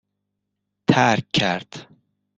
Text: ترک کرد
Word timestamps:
ترک 0.89 1.31
کرد 1.31 1.87